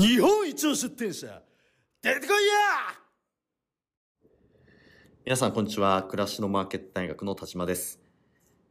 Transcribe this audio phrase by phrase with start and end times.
[0.00, 1.42] 日本一の出店者
[2.00, 4.30] 出てこいや！
[5.24, 6.04] 皆さんこんにちは。
[6.04, 7.98] 暮らしのマーケット大学の田島です、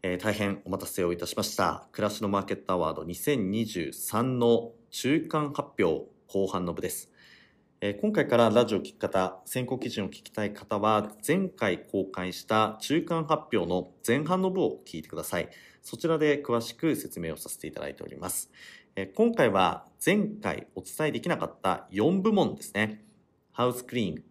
[0.04, 1.90] えー大変お待たせをいたしました。
[1.91, 7.12] 暮らしのマーケットアワード2023の中間発表後半の部です、
[7.82, 15.50] えー今回からラジオを聞く方選考基準を聞きたい方は前回公開した中間発表の前半の部を聞いてください。
[15.81, 18.50] そちらで詳しく説明をさせていただいております。
[18.95, 23.04] えー今回は前回お伝えできなかった4部門ですね。
[23.52, 24.23] ハウスクリーニング、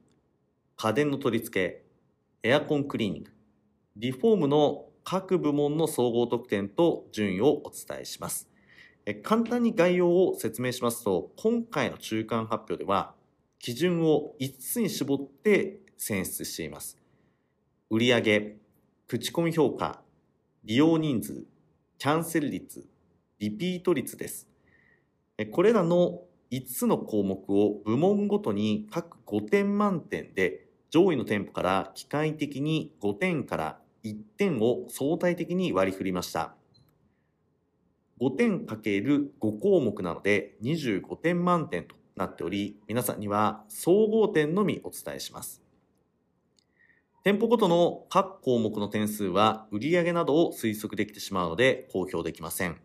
[0.77, 1.85] 家電の取り付け、
[2.49, 3.31] エアコンクリーニング、
[3.97, 8.49] リフォームの各部門の総合得点と順位をお伝えします。
[9.07, 13.15] え簡単に概要を説明しますと、今回の中間発表では、
[13.59, 16.97] 基準を5つに絞って選出しています。
[17.91, 18.57] 売上、
[19.09, 20.03] 口コミ評価、
[20.65, 21.45] 利用人数、
[21.99, 22.89] キャンセル率、
[23.41, 24.49] リピート率です。
[25.45, 36.55] これらの5つの項目を部門ごとに各5点満点で上位の店舗から機械的に5点から1点を相対的に割り振りました。
[38.19, 45.61] 5点かける5項目なので25点満点となっており、皆さんには総合点のみお伝えします。
[47.25, 52.81] 店舗ごとの各項目の点数は売上などを推測できてしまうので公表できません。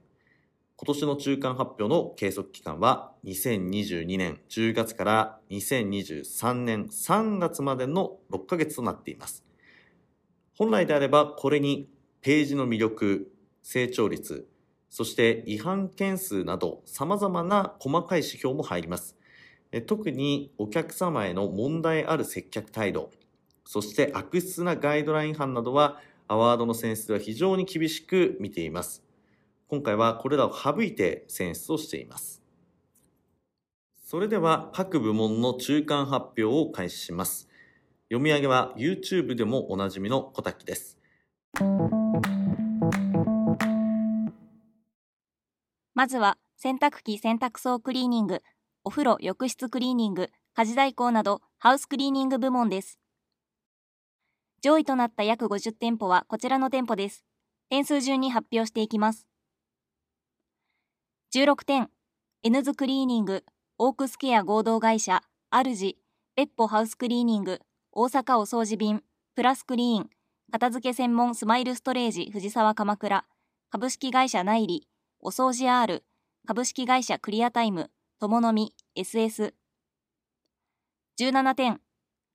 [0.84, 9.46] 今年の中間発表の計測期間は2022年10月から2023年3月までの6ヶ月となっています。
[10.58, 11.88] 本来であればこれに
[12.22, 14.48] ページの魅力、成長率、
[14.90, 19.16] そして違反件数など様々な細かい指標も入ります。
[19.72, 23.12] え特にお客様への問題ある接客態度、
[23.66, 29.11] そして悪質なガイドライン違反などはアワードの選出では非常に厳しく見ています。
[29.72, 32.41] 今回はこれらを省いて選出をしています。
[34.05, 37.48] それでは各部門の中間発表を開始します。
[38.10, 40.98] 読み上げは YouTube でもおなじみの小滝です。
[45.93, 48.42] まずは洗濯機洗濯槽クリーニング、
[48.83, 52.99] お風呂浴室クリーニング、家事代行などハウスクリーニング部門です。
[54.61, 57.23] 上位となった約50店舗はこちらの店舗です。
[57.70, 59.30] 点数順に発表していきます。
[61.33, 61.89] 16点、
[62.43, 63.45] エヌズクリーニング、
[63.77, 65.97] オークスケア合同会社、アルジ、
[66.36, 67.61] ペッポハウスクリーニング、
[67.93, 69.02] 大阪お掃除便、
[69.33, 70.09] プラスクリーン、
[70.52, 73.23] 片付け専門スマイルストレージ藤沢鎌倉、
[73.69, 74.89] 株式会社ナイリ、
[75.21, 76.03] お掃除 R、
[76.45, 79.53] 株式会社クリアタイム、とものみ、SS。
[81.17, 81.80] 17点、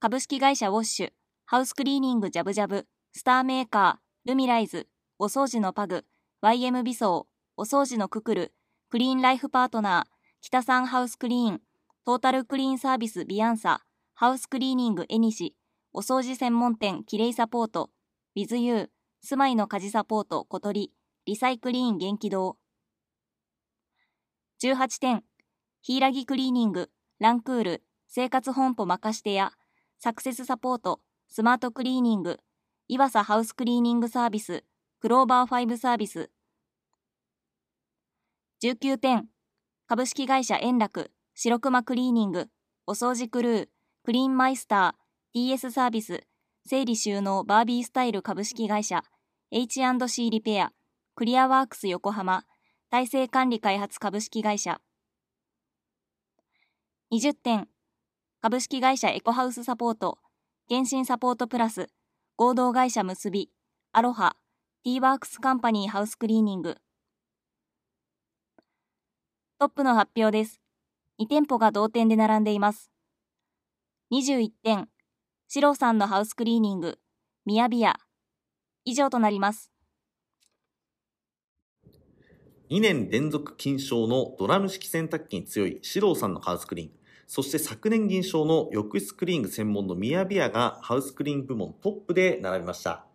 [0.01, 1.11] 株式会社ウォッシュ、
[1.45, 6.07] ハウスクリーニングジャブジャブ、スターメーカー、ルミライズ、お掃除のパグ、
[6.43, 7.27] YM 美装、
[7.59, 8.55] お掃除のククル、
[8.97, 11.61] クリーンライフパートナー、北三ハウスクリーン、
[12.07, 13.83] トータルクリーンサービスビアンサ、
[14.15, 15.55] ハウスクリーニングエニシ、
[15.93, 17.91] お掃除専門店キレイサポート、
[18.37, 18.89] ウィズユー、
[19.21, 20.95] 住まいの家事サポート小鳥、
[21.27, 22.57] リサイクリーン元気堂。
[24.63, 25.25] 18点、
[25.83, 29.53] ヒイラギクリーニング、ランクール、生活本舗まかしてや、
[29.99, 32.39] サクセスサポート、スマートクリーニング、
[32.89, 34.65] 岩佐ハウスクリーニングサービス、
[35.03, 36.31] クローバーファイブサービス。
[38.65, 39.29] 19点、
[39.87, 42.49] 株式会社円楽、白熊クリーニング、
[42.87, 43.69] お掃除クルー、
[44.03, 46.23] クリーンマイスター、TS サービス、
[46.65, 49.03] 整理収納バービースタイル株式会社、
[49.51, 50.73] H&C リペア、
[51.15, 52.45] クリアワークス横浜、
[52.89, 54.81] 体制管理開発株式会社。
[57.13, 57.69] 20点、
[58.41, 60.17] 株式会社エコハウスサポート、
[60.71, 61.89] 原神サポートプラス、
[62.37, 63.51] 合同会社結び、
[63.93, 64.35] アロハ、
[64.83, 66.79] T ワークスカンパニーハウスクリーニング。
[69.59, 70.61] トップの発表です。
[71.19, 72.91] 2店舗が同点で並んでいます。
[74.13, 74.91] 21点、
[75.49, 76.99] シローさんのハウスクリーニング、
[77.47, 77.97] ミヤビヤ。
[78.85, 79.73] 以上となります。
[82.69, 86.91] 2年連続金賞のドラム式洗濯機に強いシローさんのハウスクリーン、
[87.27, 93.07] そして昨年銀賞の浴室クリーニング専門のミヤビアがハウスクリーン部門トップで並びました。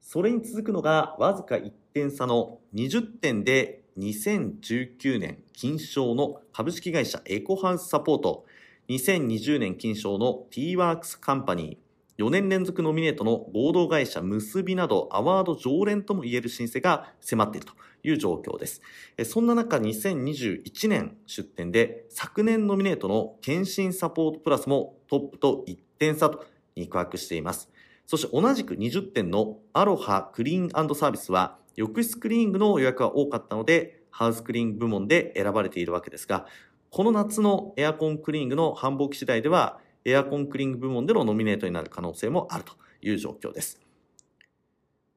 [0.00, 8.46] それに続くのがわずか1点差の20点で2019年金賞の株式会社エコハウスサポート、
[8.88, 17.72] 2020年金賞の T ワークスカンパニー、4年連続ノミネートの合同会社結びなどアワード常連とも言える申請が迫っていると
[18.02, 18.80] いう状況です。
[19.24, 26.44] そんな中、2021年出展で昨年ノミネートの検診サポートプラスもトップと1点差と
[26.76, 27.70] 肉薄しています。
[28.06, 36.46] そして同じく20点のアロハクリーンサービスは浴室クリーニングの予約が多かったのでハウスクリーニング部門で選ばれているわけですが、
[36.90, 43.80] この夏のエアコンクリーニングの繁忙期次第では、エアコンクリーニング部門でのノミネートになる可能性もあるという状況です。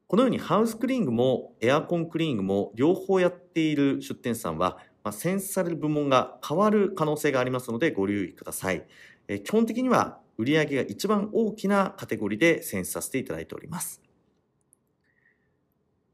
[0.07, 8.85] このようにハウスクリーニングもエアコンクリーニングも両方やっている出店さんは、まあ、選出される部門が変わる可能性がありますのでご留意ください。
[9.27, 14.04] え基本的には売上が一番大きなカテゴリーで選出させていただいております。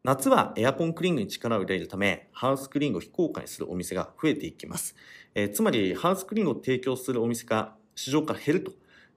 [0.03, 4.95] 夏はエアコンクリーングに力を入れるため、ハウスクリーングを非公開するお店が増えていきます。
[5.36, 8.71] えー、つまり、ハウスクリーングを提供するお店が市場から減ると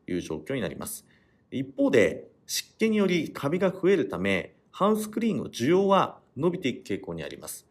[0.07, 1.07] いう状況になります。
[1.51, 7.67] 一方で、湿気によりカビが増えるため、ハウスクリーングの需要は伸びていく傾向にあります。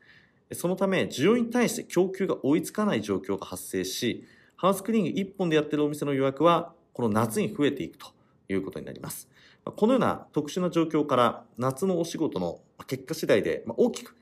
[0.52, 4.26] そのため、需要に対して供給が追いつかない状況が発生し、
[4.56, 8.08] ハウスクリーング1本でやっているお店の予約は、この夏に増えていくと
[8.50, 9.30] いうことになります。
[9.66, 14.16] このような特殊な状況から夏のお仕事の結果次第で大きく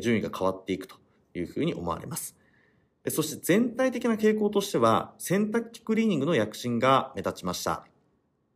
[0.00, 0.96] 順位が変わっていくと
[1.34, 2.36] いうふうに思われます。
[3.08, 7.86] そして全体的な傾向としては洗濯機クリーニングの躍進が目立ちました。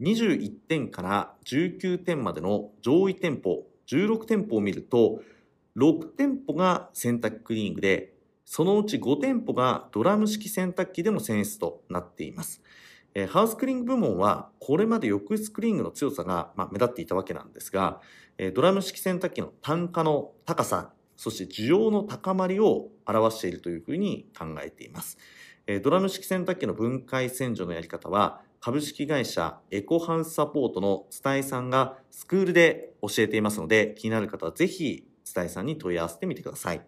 [0.01, 5.21] 21点から19点までの上位店舗16店舗を見ると
[5.77, 8.15] 6店舗が洗濯機クリーニングで
[8.45, 12.63] そのうち5店舗がドラム式洗濯機でも選出となっています。
[13.15, 18.01] えハウスクリーング部門はこれまで浴室クリーニングの強さが、ま目立っていたわけなんですが、
[18.39, 25.19] えドラム式洗濯機の単価の高さ、そして需要の高まりを表しているというふうに考えています。
[25.67, 36.83] えドラム式洗濯機の分解洗浄のやり方は、株式会社エコハウスサポートの伝えさんがスクールで教えていますので、気になる方はぜひ伝えさんに問い合わせてみてください。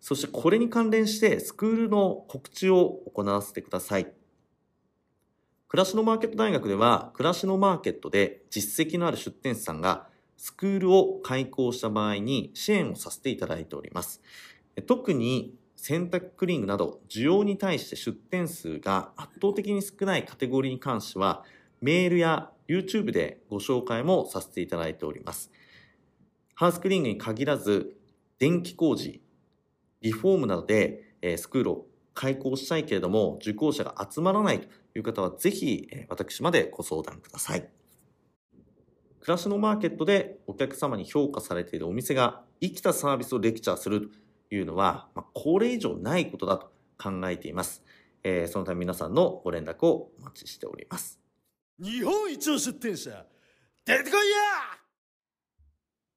[0.00, 4.12] そしてこれに関連してスクールの告知を行わせてください。
[5.72, 14.20] 暮らしのマーケット大学では、暮らしのマーケットで実績のある出店者さんがスクールを開講した場合に支援をさせていただいております。
[14.86, 21.42] 特に洗濯クリーニングなど需要に対して出店数が圧倒的に少ないカテゴリーに関しては
[21.80, 25.50] メールや YouTube でご紹介もさせていただいております。
[26.54, 27.96] ハウスクリーニングに限らず
[28.38, 29.22] 電気工事、
[30.02, 37.68] リフォームなどでスクールを開講したいけれども受講者が集まらないという方はぜひ私までご相談ください。
[39.20, 44.10] 暮らしのマーケットでお客様に評価されているお店が生きたサービスをレクチャーする
[44.48, 47.84] というのは、まあ、これ以上ないことだと考えています。
[48.24, 51.20] えー、そのため皆さんのご連絡をお待ちしております。
[51.78, 53.24] 日本一の出店者、
[53.84, 54.16] 出てこいや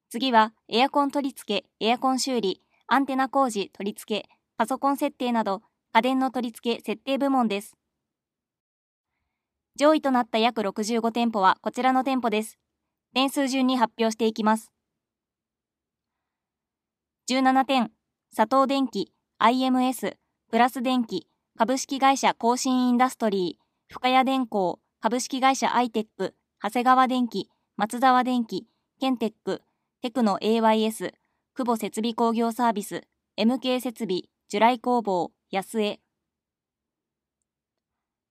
[0.09, 5.61] 次はエアコン取り付け、エアコン修理、アンテナ工事取り付け、パソコン設定など
[5.95, 7.77] 家電の取り付け設定部門です。
[9.77, 12.59] 上位となった約65店舗はこちらの店舗です。
[13.13, 14.73] 点数順に発表していきます。
[17.31, 17.91] 17点、
[18.35, 20.17] 佐藤電機、IMS、
[20.51, 28.67] プラス電機、株式会社更新インダストリー、深谷電工、株式会社アイテック、長谷川電機、松沢電機、
[28.99, 29.61] ケンテック、
[30.01, 31.13] テクノ AYS、
[31.55, 33.03] 久保設備工業サービス、
[33.39, 35.99] MK 設備、ジュライ工房、安江。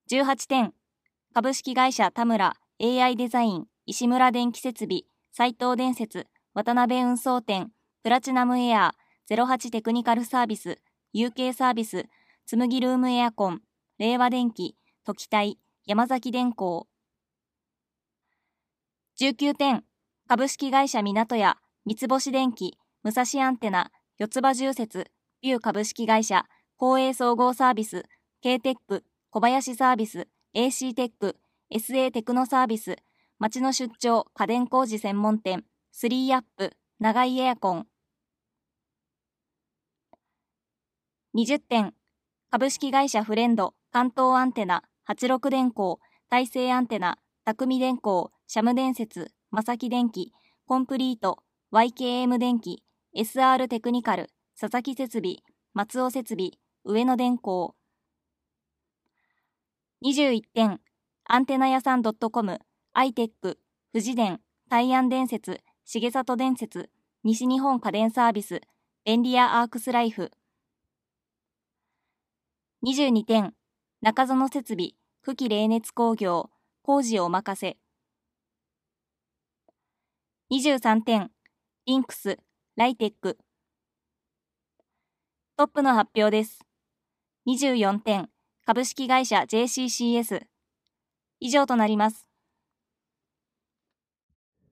[0.08, 0.72] 18点、
[1.34, 5.02] 株式会社田村 AI デザイン石村電気設備
[5.32, 7.72] 斎藤電設渡辺運送店
[8.04, 10.78] プラチナムエアー08テクニカルサービス
[11.16, 12.06] UK サービス
[12.46, 13.62] 紬ルームエアコン
[13.98, 16.86] 令和電機時体山崎電工
[19.20, 19.82] 19点
[20.28, 25.10] 株式会社港屋三つ星電機武蔵アンテナ四つ葉重設
[25.44, 26.46] ビュー株式会社
[26.78, 28.04] 公営総合サービス
[28.40, 31.36] K テック小林サービス AC テック、
[31.70, 32.96] SA テクノサービス、
[33.38, 37.86] 町の出張家電工事専門店、スリーアップ、長井エアコン。
[41.36, 41.92] 20点、
[42.50, 50.32] 株式会社フレンド、関東アンテナ、86電工、大成アンテナ、匠電工、シャム電設、正木電機、
[50.66, 52.82] コンプリート、YKM 電機、
[53.14, 55.38] SR テクニカル、佐々木設備、
[55.72, 56.52] 松尾設備、
[56.84, 57.74] 上野電工、
[60.04, 60.80] 21点、
[61.24, 62.60] アンテナ屋さん .com、
[62.92, 63.58] アイテック、
[63.92, 66.88] 富士電、大安電設、重里電設、
[67.24, 68.60] 西日本家電サービス、
[69.04, 70.30] 便利屋アークスライフ。
[72.84, 73.54] 22点、
[74.02, 74.90] 中園設備、
[75.24, 76.50] 久喜冷熱工業、
[76.82, 77.76] 工事お任せ。
[80.52, 81.32] 23点、
[81.86, 82.38] リンクス、
[82.76, 83.36] ライテック。
[85.56, 86.58] トップの発表です。
[87.46, 88.28] 24点、
[88.66, 90.42] 株式会社 JCCS
[91.38, 92.26] 以上となります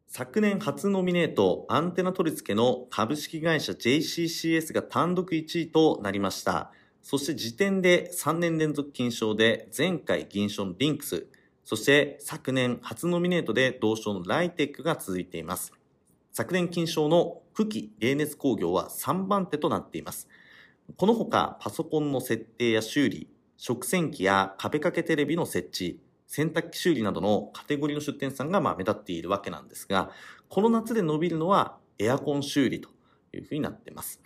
[0.09, 6.73] 昨年初ノミネートアンテナ取り付けの株式会社 JCCS が単独1位となりました
[7.03, 11.27] そして時点で3年連続金賞で前回銀賞のリンクス、
[11.65, 15.73] そして昨年初ノミネートで同賞のライテックが続いています。
[16.33, 20.29] 昨年金賞の久喜冷熱工業は3番手となっています。
[20.97, 30.11] このほかパソコンの設定や修理、食洗機や壁掛けテレビの設置、洗濯機修理などのカテゴリーの出店さんがまあ目立っているわけなんですが、
[30.49, 32.89] この夏で伸びるのはエアコン修理と
[33.33, 34.21] いうふうになっています。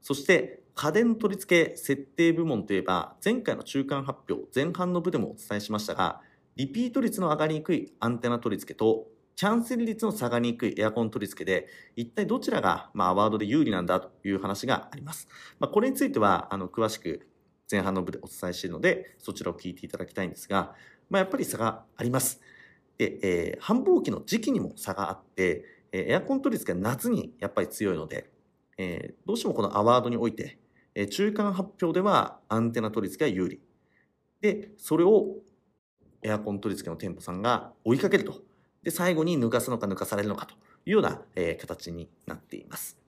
[0.00, 6.20] そして家電取り付け設定部門といえば前回の中間発表前半の部でもお伝えしましたが
[6.56, 9.06] リピート率の上がりにくいアンテナ取り付けと
[9.40, 11.66] キャンセル率の下がりにくいエアコン取り付けで
[11.96, 15.28] 一体どちらがまあアワードで有利なんだという話があります。
[15.58, 17.26] まあ、これについてはあの詳しく
[17.72, 20.74] 前半の部でお伝えしているのでそちらを聞いていただきたいんですが、
[21.08, 22.38] まあ、やっぱり差があります。
[22.98, 28.30] で、えー、繁忙期の時期にも差があって、えエアコン取り付けは夏にやっぱり強いので、
[28.76, 30.58] えー、どうしてもこのアワードにおいて、
[30.94, 33.58] え中間発表ではアンテナ取り付けが有利。
[34.42, 35.36] で、それを
[36.22, 38.49] エアコン取り付けの店舗さんが追いかけると。
[38.82, 40.54] で、最後に抜かすのか抜かされるのかと
[40.86, 42.98] いうような、えー、形になっています。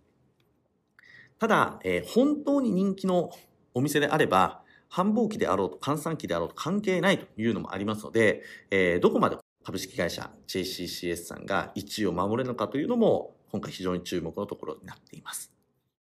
[1.38, 3.31] ただ、えー、本当に人気の
[3.75, 4.62] お店であれば、
[4.93, 15.50] 繁忙期であろうと閑散期であろうと関係ないというのもありますので、えー、どこまで株式会社 JCCS さんが1位を守れるのかというのも今回非常に注目のところになっています。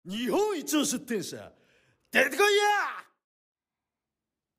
[0.08, 1.52] 日本一の出店者
[2.12, 2.44] 出てこいや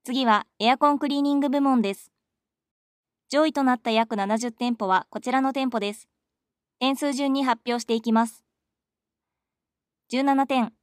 [0.03, 2.11] 次はエアコンクリーニング部門です。
[3.29, 6.07] 上位となった約70店舗はこちらの店舗です。
[6.79, 8.43] 点数順に発表していきます。
[10.11, 10.73] 17点、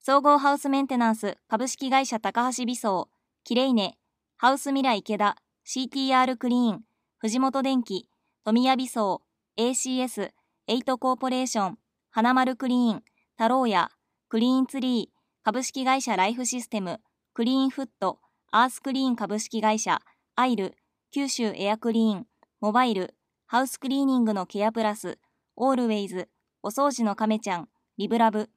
[0.00, 3.08] 総合ハウスメンテナンス株式会社高橋美装、
[3.44, 3.96] キレイネ、
[4.36, 6.82] ハウスミラ池田、CTR クリーン、
[7.18, 8.08] 藤本電機、
[8.44, 9.22] 富谷美装、
[9.56, 10.30] ACS、
[10.66, 11.78] エイトコーポレーション、
[12.10, 13.04] 花丸クリーン、
[13.36, 13.90] 太郎屋、
[14.28, 17.00] クリーンツリー、株式会社ライフシステム、
[17.32, 18.18] クリーンフット、
[18.50, 20.00] アースクリーン株式会社、
[20.34, 20.74] アイル、
[21.14, 22.26] 九州エアクリーン、
[22.62, 23.14] モバイル、
[23.44, 25.18] ハウスクリーニングのケアプラス、
[25.56, 26.30] オールウェイズ、
[26.62, 28.48] お掃除の亀ちゃん、リブラブ。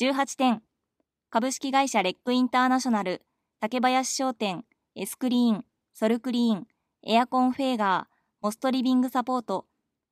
[0.00, 0.62] 18点、
[1.28, 3.20] 株式会社レックインターナショナル、
[3.60, 4.64] 竹林商店、
[4.96, 6.66] エスクリーン、ソルクリーン、
[7.06, 9.66] エアコンフェーガー、モストリビングサポート、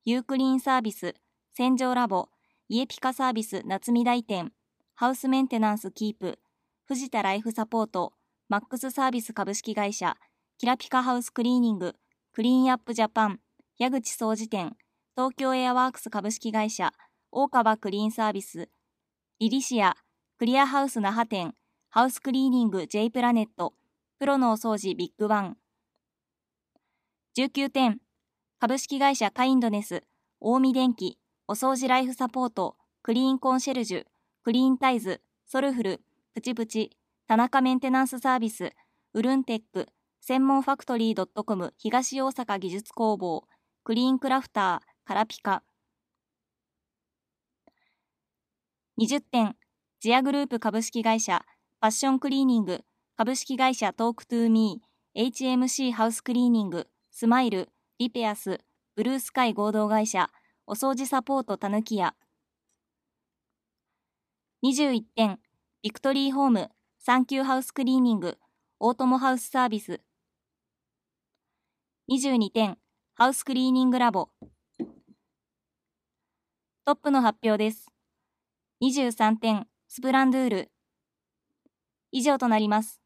[0.05, 1.15] ユークリーンサービス、
[1.55, 2.29] 洗浄ラボ、
[2.69, 4.51] 家ピカサービス夏見大店、
[4.93, 6.37] ハウスメンテナンスキープ、
[6.85, 8.13] 藤田ライフサポート、
[8.51, 10.17] マックスサービス株式会社、
[10.57, 11.95] キラピカハウスクリーニング、
[12.33, 13.39] クリーンアップジャパン、
[13.77, 14.75] 矢口掃除店、
[15.15, 16.91] 東京エアワークス株式会社、
[17.31, 18.67] 大川クリーンサービス、
[19.39, 19.95] リリシア、
[20.37, 21.53] クリアハウス那覇店、
[21.91, 23.73] ハウスクリーニング J プラネット、
[24.19, 25.57] プロのお掃除ビッグワン。
[27.37, 27.99] 19点、
[28.59, 30.03] 株式会社カインドネス、
[30.41, 31.17] 近江電機、
[31.47, 34.05] お掃除ライフサポート、クリーンコンシェルジュ、
[34.43, 36.01] クリーンタイズ、ソルフル、
[36.33, 36.97] プチプチ、
[37.31, 38.73] 田中メンテナンスサービス、
[39.13, 39.87] ウルンテック、
[40.19, 43.45] 専門ファクトリー .com 東大阪技術工房、
[43.85, 45.63] クリーンクラフター、カラピカ。
[48.99, 49.55] 20点、
[50.01, 51.45] ジアグループ株式会社、
[51.79, 52.83] ファッションクリーニング、
[53.15, 58.59] 株式会社トークトゥーミー、HMC ハウスクリーニング、スマイル、リペアス、
[58.97, 60.29] ブルースカイ合同会社、
[60.67, 62.13] お掃除サポートたぬき屋。
[64.65, 65.39] 21点、
[65.81, 66.69] ビクトリーホーム、
[67.03, 68.37] サンキューハウスクリーニング、
[68.79, 70.01] オートモハウスサービス。
[72.11, 72.77] 22点、
[73.15, 74.29] ハウスクリーニングラボ。
[76.85, 77.87] トップの発表です。
[78.83, 80.71] 23点、スプランドゥール。
[82.11, 83.01] 以上となります。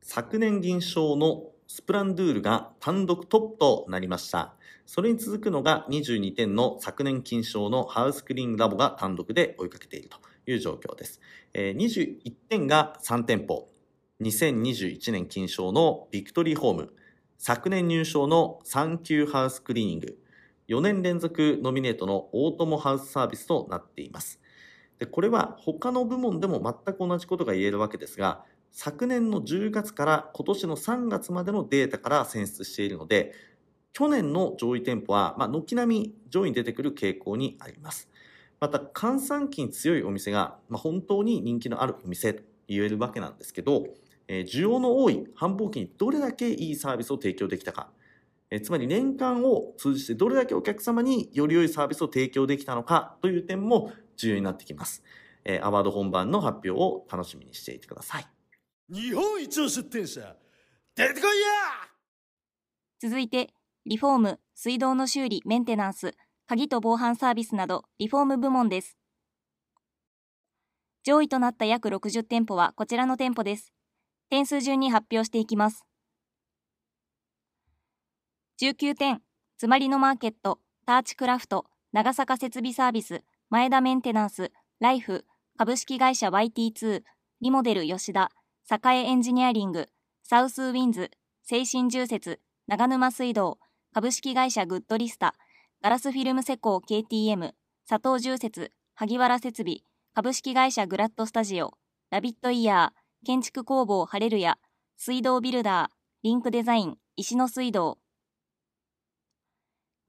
[0.00, 4.54] 昨年銀賞のスプランドゥールが単独トップとなりました。
[4.86, 11.20] それに続くのが22点の昨年金賞のハウスクリーンラボが単独で追いかけているという状況です。
[11.52, 13.68] えー、21点が3店舗。
[14.20, 16.92] 2021年金賞のビクトリーホーム。
[17.38, 20.18] 昨年入賞のサンキューハウスクリーニング。
[20.68, 24.40] 4年連続ノミネートのオートモハウスサービスとなっています。
[24.98, 33.32] でこれは他の部門でも全く同じことが言えるわけですが、昨年の10月から今年の3月までのデータから選出しているので、
[33.92, 38.10] 去年の上位店舗は、まあ、軒並み上位に出てくる傾向にあります。
[38.60, 43.86] また、換算期に強いお店が、まあ、本当に人気のあるお店と言えるわけなんですけど、
[44.28, 47.90] えー、需要の多い繁忙期にどれだけいいサービスを提供できたか、
[48.50, 55.02] えー、つまり年間を通じてどれだけお客様により良いサービスを提供できたのかという点も重要になってきます。
[55.44, 58.26] えー、アワード本番の発表を楽しみにしていてください。
[58.88, 60.36] 日本一の出店者
[60.94, 61.26] 出てこいや
[63.00, 63.52] 続いて
[63.84, 66.14] リフォーム水道の修理メンテナンス
[66.46, 68.96] 鍵と防犯サービスなどリフォーム部門です
[71.06, 73.72] 上位となった約60店舗はこちらの店舗です。
[74.28, 75.86] 点数順に発表していきます。
[78.60, 79.22] 19点、
[79.56, 84.50] つまりのマーケット、ターチクラフト、長坂設備サービス、前田メンテナンス、
[84.80, 85.24] ライフ、
[85.56, 87.04] 株式会社 YT2、
[87.40, 88.32] リモデル吉田、
[88.68, 89.86] 栄エンジニアリング、
[90.24, 91.12] サウスウィンズ、
[91.44, 93.60] 西神住設、長沼水道、
[93.94, 95.36] 株式会社グッドリスタ、
[95.82, 97.52] ガラスフィルム施工 KTM、
[97.88, 99.80] 佐藤住設、萩原設備、
[100.14, 101.74] 株式会社グラッドスタジオ、
[102.10, 104.58] ラビットイヤー、建築工房ハレルヤ、
[104.96, 107.98] 水道ビルダー、リンクデザイン、石野水道。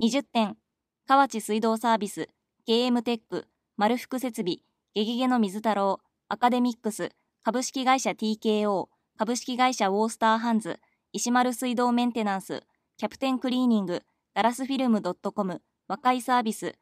[0.01, 0.57] 20点、
[1.05, 2.29] 河内水道サービス、
[2.67, 4.59] KM テック、丸福設備、
[4.95, 7.11] ゲゲゲの水太郎、アカデミックス、
[7.43, 10.79] 株式会社 TKO、株式会社ウォースターハンズ、
[11.11, 12.63] 石丸水道メンテナンス、
[12.97, 14.01] キャプテンクリーニング、
[14.37, 16.75] ガラスフィルム .com、和解サービス、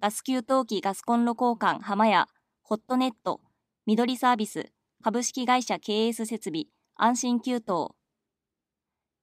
[0.00, 2.26] ガス給湯器ガスコンロ交換浜屋、
[2.62, 3.42] ホットネット、
[3.84, 4.72] 緑サービス、
[5.04, 7.60] 株式会社 KS 設備、安心給湯。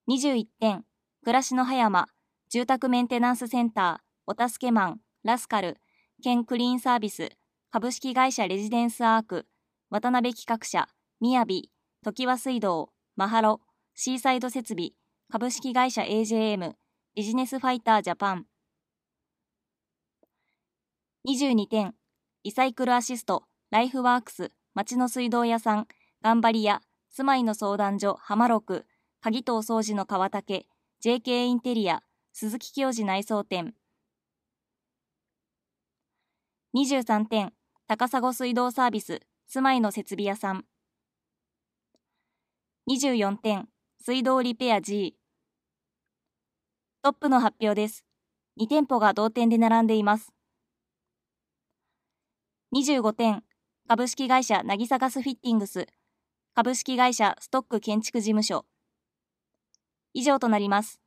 [0.08, 0.86] 21点、
[1.24, 2.05] 暮らしの葉山、
[2.51, 5.77] 住宅メンテナンスセンター、お助けマン、ラスカル、
[6.24, 7.31] 県クリーンサービス、
[7.72, 9.48] 株式会社レジデンスアーク、
[9.89, 10.88] 渡辺企画社、
[11.19, 11.72] みやび、
[12.03, 13.62] 時和水道、マハロ、
[13.96, 14.91] シーサイド設備、
[15.31, 16.74] 株式会社 AJM、
[17.20, 18.46] ビジネスファイタージャパン。
[21.28, 21.94] 22点、
[22.46, 25.88] リサイクルアシスト、ライフワークス、町の水道屋さん、
[26.24, 28.86] 頑張り屋、住まいの相談所、浜六、
[29.20, 30.68] 鍵とお掃除の川竹、
[31.04, 33.74] JK インテリア、鈴木清治内装店、
[36.74, 37.52] 23点、
[37.86, 40.64] 高砂水道サービス、住まいの設備屋さん。
[42.90, 43.68] 24点、
[44.06, 45.19] 水道リペア G。
[47.01, 48.03] トップの発表です。
[48.60, 50.34] 2店舗が同店で並んでいます。
[52.75, 53.42] 25点、
[53.88, 55.88] 株式会社渚ガスフィッティングス、
[56.55, 58.66] 株式会社ストック建築事務所。
[60.14, 61.00] 以上となります。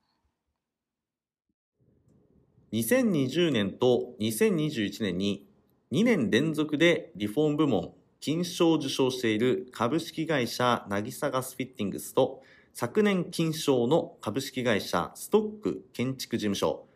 [2.72, 5.46] 2020年と2021年に
[5.92, 12.40] 2年連続でリフォーム部門金賞を受賞している株式会社渚ガスフィッティングスと
[12.74, 16.87] 昨年金賞の株式会社ストック建築事務所、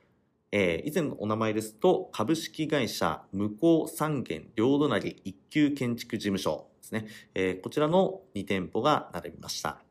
[0.50, 9.82] えー、以前のお名前ですと株式会社向こう三軒両隣一級建築事務所ですね、えー、こちらの2店舗が並びました。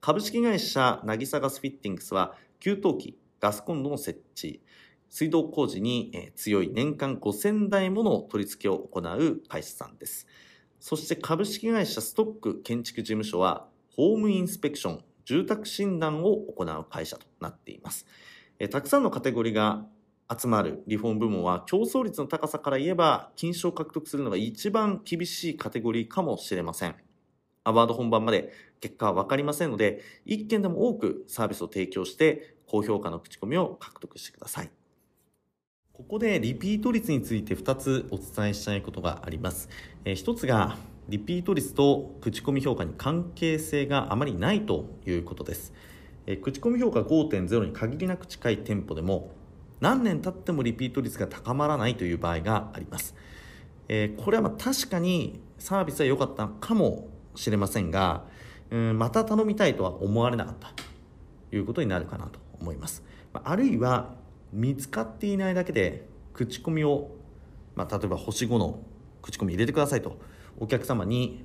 [0.00, 4.62] 株式会社渚ガスフィッティングスは給湯器ガスコンロの設置。
[5.10, 10.26] 水道工事に強い年間5000台もの取り付けを行う会社さんです。
[10.80, 18.06] そして株式会社ストック建築事務所は、ホームインスペクション、住宅診断を行う会社となっています。
[18.58, 19.84] えたくさんのカテゴリーが
[20.30, 26.94] 集まるリフォーム部門は競争率の高さから言えば金賞を獲得するのが一番厳しいカテゴリーかもしれません。
[27.64, 34.70] アワード本番まで結果は分かりませんので、一件でも多くサービスを提供して高評価の口コミを獲得してください。
[35.92, 39.68] ここでリピート率について2つお伝えしたいことがあります。
[40.04, 40.76] えー、1つが
[41.12, 45.74] リピート率と口コミ評価に関係性があまりないということです。
[46.26, 49.30] え、口コミ評価5.0に限りなく近い店舗でも
[49.78, 53.14] 何年経ってもリピート率が高まらないという場合があります。
[53.88, 58.24] えー、これはま確かにサービスは良かったかもしれませんが、
[58.70, 63.04] うん、また頼みたいとは思われなかったということになるかなと思います。
[63.34, 64.14] あるいは
[64.50, 67.10] 見つかっていないだけで口コミを、
[67.74, 68.80] まあ、例えば星5の
[69.20, 71.44] 口コミ入れてくださいとお客様に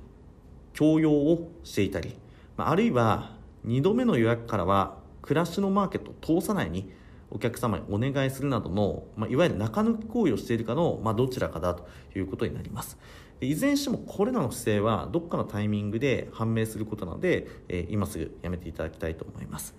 [0.72, 2.14] 強要をしていたり、
[2.56, 6.92] あ、るいは2度目の予約からは暮らしのマーケットを通さないに
[7.30, 12.98] お客様にお願いするなどの、まあ、いわゆる中抜き行為をしているかの、まあ、どちらかだということになります。
[13.40, 19.74] いずれにしてもこれらの不正はどっかのタイミングで判明することなので、えー、今すぐやめていただきたいと思います。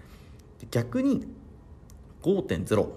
[0.72, 1.28] 逆に
[2.22, 2.90] 5.0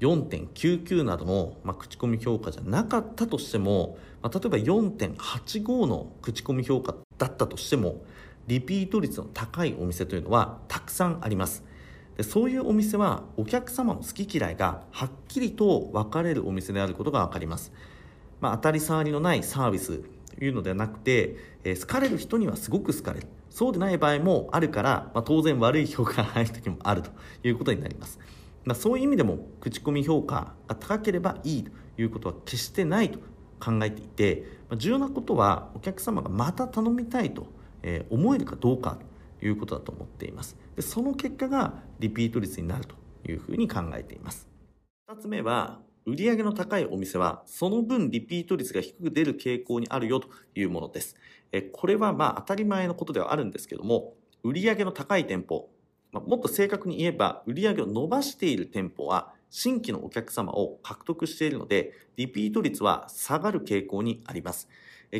[0.00, 8.02] 4.99などの、まあ、口コミ評価じゃなかったとしても、まあ、例えば4.85の口コミ評価だったとしても
[8.46, 11.64] リピート率の高いお店というのはたくさんあります。
[12.16, 17.72] でそういうお店はお客様の好き嫌いがはっきりと分かれるお店であることが分かります、
[18.40, 20.02] まあ、当たり障りのないサービス
[20.36, 23.26] というのではなくて、えー、好かれる人にはすごく好かれる。
[23.50, 27.10] そうでない場合もあるから、まあ、当然悪い評価が入る時もあると
[27.42, 28.18] いうことになります。
[28.64, 33.18] まあ、そういう意味でも口コミ評価が高ければいいということは決してないと
[33.58, 37.46] 考えていて、まあ、重要なことはお客様がまた頼みたいと
[38.10, 38.98] 思えるかどうか
[39.40, 42.94] ということだと思っていますでその結果がリピート率になると
[43.30, 44.48] いうふうに考えています
[45.10, 51.16] 2つ目は売上の高いお店はその分リピート率が低く出る傾向にあるよというものです。
[51.72, 55.68] これはまあ当たり前のことではあるんですけども、売上の高い店舗、
[56.12, 64.68] まあ、もっと正確に言えば売上を伸ばしている店舗は新規のお客様を獲得しているので、リピート率は下がる傾向にあります。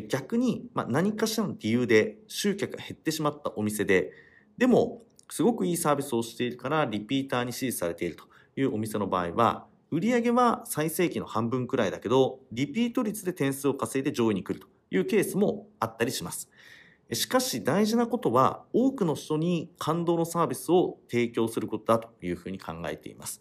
[0.08, 4.12] 逆に、まあ、何かしらの理由で集客が減ってしまったお店で、
[4.56, 8.24] でもすごくいいサービスをしているからリピーターに支持されていると
[8.56, 16.48] いうお店の場合は、売上は最盛期の半分くらいだけど、リピート率で点数を稼いで上位に来るというケースもあったりします。
[17.12, 23.40] しかし大事なことは、多くの人に感動のサービスを提供することだというふうに考えています。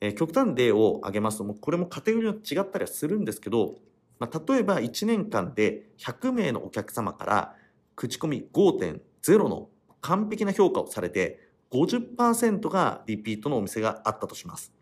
[0.00, 3.76] え極端例を挙げますと、もうこれもカテゴリーに違ったりはするんですけど、
[4.18, 7.56] まあ、例えば1年間で100名のお客様から
[7.96, 9.68] 口コミ5.0の
[10.00, 11.40] 完璧な評価をされて
[11.72, 14.72] 50%がリピートのお店があったとします。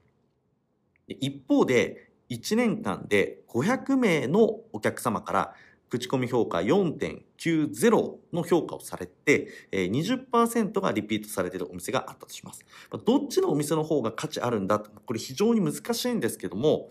[1.07, 5.55] 一方で1年間で500名のお客様から
[5.89, 6.97] 口コミ評価4
[7.41, 12.65] 90の評価をされて、20%がリピートされているお店があったとします。
[13.05, 16.91] どっちのお店の方が価値あるんだこれ非常に難しいんですけども、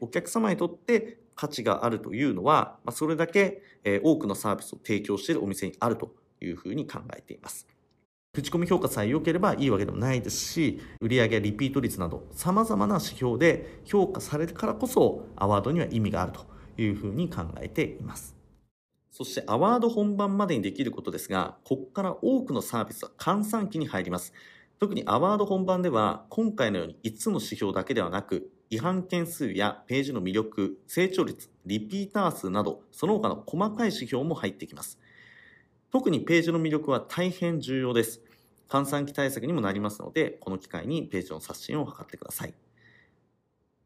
[0.00, 3.62] お客様にとって価値があるというのは、それだけ
[4.02, 7.66] 多くのサービスを提供しているお店にあるというふうに考えています。
[8.32, 16.46] 口コミ評価さえ良ければいいわけでもないですし、売上やリピート率など様々な指標で評価されるからこそアワードには意味があると
[16.80, 18.39] いうふうに考えています。
[19.10, 24.32] そしてアワード本番までにできることですが、ここから多くのサービスは換算期に入ります。
[24.78, 34.98] 特にアワード本番では、今回のように5つの指標だけではなく、違反件数やページの魅力、成長率、リピーター数など、その他の細かい指標も入ってきます。
[35.90, 38.22] 特にページの魅力は大変重要です。
[38.68, 42.54] 換算期対策にもなりますので、この機会にページの刷新を図ってください。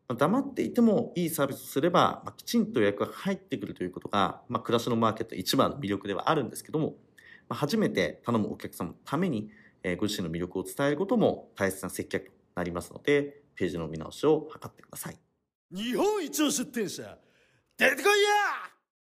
[0.09, 6.97] 黙っていてもいいサービスをすれば、まあ、きちんと予約が入ってくるということが、まあ、暮らしのマーケット一番の魅力ではあるんですけども、
[7.49, 9.51] まあ、初めて頼むお客様のために、
[9.83, 15.19] えー、ご自身の魅力を伝えることも大切な接客となりますので、ページの見直しを図ってください。
[15.73, 17.19] 日本一の出店者、
[17.79, 18.09] 出てこいや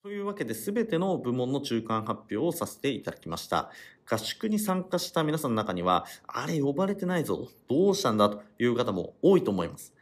[0.04, 3.72] というわけで全ての部門の中間発表をさせていただきました。
[4.10, 9.94] 合宿に参加した皆さんの中には、あれ呼ばれてないぞ、どうしたんだという方も多いと思います。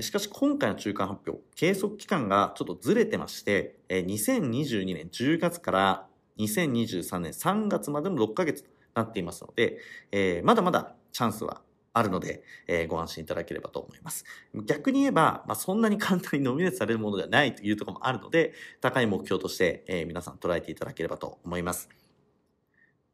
[0.00, 6.06] しかし今回の中間発表、計測期間がちょっとずれてまして、2022年10月から
[6.38, 9.78] 2023年3月までの6ヶ月となっていますので、
[10.10, 14.24] え、まだまだチャンスはあるので、え、ご安心いただければと思います。
[14.66, 21.88] 逆に言えば、まあ、そんなに簡単にノミネートされるものではないというところもあるので、高い目標として、え、皆さん捉えていただければと思います。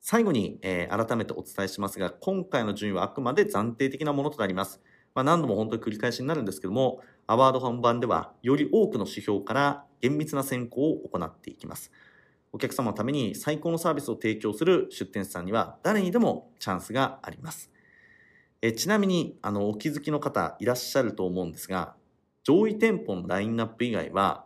[0.00, 4.80] 最後に、えー、改めてお伝えしますが、今回の順位はあくまで暫定的なものとなります。
[5.14, 11.90] まあ、何度も本当に繰り返しになるんですけども、アワード本番ではより多くの指標から厳密な選考を行っていきます。
[12.52, 17.70] お客様のために最高のサービスを提供する出店者さんには誰にでもチャンスがあります。
[18.62, 21.94] えちなみに、あの、お気づきの方いらっしゃると思うんですが、
[22.42, 24.44] 上位店舗のラインナップ以外は、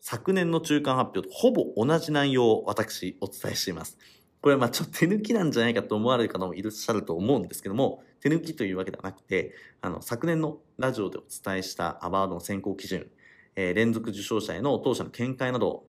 [0.00, 3.96] 昨年の中間発表とほぼ同じ内容を私お伝えしています。
[4.40, 13.10] これはまあちょっと手抜きなんじゃないかと思われる方もいらっしゃると思うんですけども、手抜きというわけではなくて、あの、昨年のラジオでお伝えしたアワードの選考基準、
[13.56, 15.84] えー、連続受賞者への当社の見解など、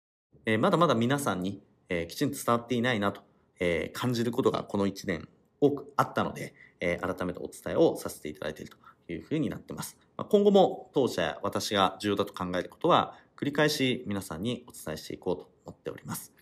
[0.45, 3.21] えー、まだまだ皆さんに、えー、きちんと伝わっていないなと、
[3.63, 8.71] え感じることがこの1年多くあったので、え改めてお伝えをさせていただいている
[9.07, 9.97] というふうになっています。
[10.17, 16.40] まあ、今後も当社や私が重要だと考えることは、繰り返し皆さんにお伝えしていこうと思っております。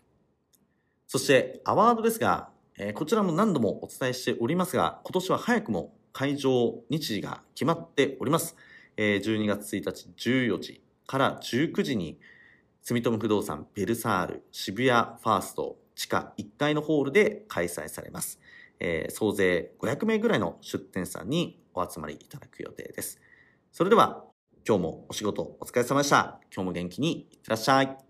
[1.11, 8.55] そして、アワードですが、えこちらも何度もお伝えしておりますが、今年は早くも会場日時が決まっております。
[8.95, 12.19] え12月1日14時から19時に、
[12.83, 18.39] 住友不動産ベルサール渋谷ファースト地下1階のホールで開催されます。
[18.79, 23.19] えー、総勢500名ぐらいの出店さんにお集まりいただく予定です。
[23.71, 24.25] それでは、
[24.63, 26.39] 今日もお仕事お疲れ様でした。
[26.55, 28.08] 今日も元気にいってらっしゃい。